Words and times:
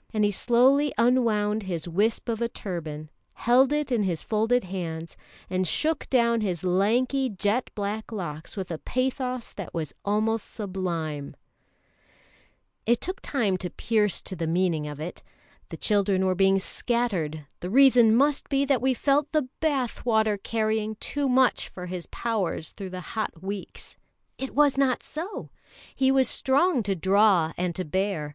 '"And 0.12 0.24
he 0.24 0.32
slowly 0.32 0.92
unwound 0.98 1.62
his 1.62 1.86
wisp 1.86 2.28
of 2.28 2.42
a 2.42 2.48
turban, 2.48 3.08
held 3.34 3.72
it 3.72 3.92
in 3.92 4.02
his 4.02 4.20
folded 4.20 4.64
hands, 4.64 5.16
and 5.48 5.68
shook 5.68 6.10
down 6.10 6.40
his 6.40 6.64
lanky, 6.64 7.28
jet 7.28 7.70
black 7.76 8.10
locks 8.10 8.56
with 8.56 8.72
a 8.72 8.78
pathos 8.78 9.52
that 9.52 9.72
was 9.72 9.94
almost 10.04 10.52
sublime. 10.52 11.36
[Illustration: 12.84 12.84
THE 12.84 12.84
BELOVED 12.84 12.86
TINGALU.] 12.86 12.92
It 12.94 13.00
took 13.00 13.20
time 13.20 13.56
to 13.58 13.70
pierce 13.70 14.22
to 14.22 14.34
the 14.34 14.46
meaning 14.48 14.88
of 14.88 14.98
it: 14.98 15.22
the 15.68 15.76
children 15.76 16.26
were 16.26 16.34
being 16.34 16.58
scattered 16.58 17.46
the 17.60 17.70
reason 17.70 18.16
must 18.16 18.48
be 18.48 18.64
that 18.64 18.82
we 18.82 18.92
felt 18.92 19.30
the 19.30 19.48
bath 19.60 20.04
water 20.04 20.36
carrying 20.36 20.96
too 20.96 21.28
much 21.28 21.68
for 21.68 21.86
his 21.86 22.06
powers 22.06 22.72
through 22.72 22.90
the 22.90 23.00
hot 23.14 23.40
weeks. 23.40 23.96
It 24.36 24.52
was 24.52 24.76
not 24.76 25.04
so! 25.04 25.50
He 25.94 26.10
was 26.10 26.28
strong 26.28 26.82
to 26.82 26.96
draw 26.96 27.52
and 27.56 27.72
to 27.76 27.84
bear. 27.84 28.34